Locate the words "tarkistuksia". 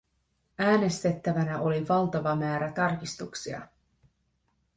2.71-3.67